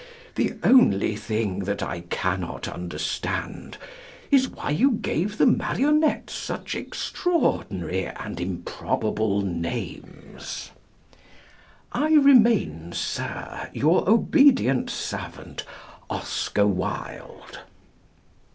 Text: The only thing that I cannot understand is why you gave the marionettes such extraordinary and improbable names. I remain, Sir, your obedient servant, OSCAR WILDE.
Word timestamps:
The 0.33 0.55
only 0.63 1.15
thing 1.15 1.59
that 1.59 1.83
I 1.83 1.99
cannot 2.09 2.67
understand 2.67 3.77
is 4.31 4.49
why 4.49 4.71
you 4.71 4.93
gave 4.93 5.37
the 5.37 5.45
marionettes 5.45 6.33
such 6.33 6.73
extraordinary 6.73 8.07
and 8.07 8.39
improbable 8.41 9.41
names. 9.43 10.71
I 11.91 12.13
remain, 12.15 12.93
Sir, 12.93 13.69
your 13.73 14.09
obedient 14.09 14.89
servant, 14.89 15.65
OSCAR 16.09 16.65
WILDE. 16.65 17.59